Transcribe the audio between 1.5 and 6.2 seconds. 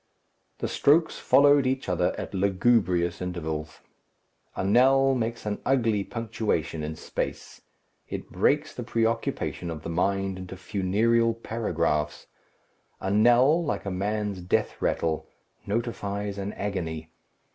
each other at lugubrious intervals. A knell makes an ugly